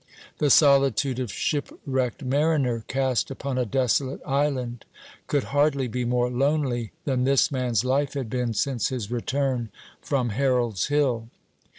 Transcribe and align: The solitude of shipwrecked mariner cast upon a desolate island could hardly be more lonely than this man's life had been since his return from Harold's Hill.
The 0.39 0.49
solitude 0.49 1.19
of 1.19 1.31
shipwrecked 1.31 2.23
mariner 2.25 2.83
cast 2.87 3.29
upon 3.29 3.59
a 3.59 3.67
desolate 3.67 4.19
island 4.25 4.83
could 5.27 5.43
hardly 5.53 5.87
be 5.87 6.05
more 6.05 6.31
lonely 6.31 6.91
than 7.05 7.23
this 7.23 7.51
man's 7.51 7.85
life 7.85 8.15
had 8.15 8.27
been 8.27 8.55
since 8.55 8.89
his 8.89 9.11
return 9.11 9.69
from 10.01 10.29
Harold's 10.29 10.87
Hill. 10.87 11.29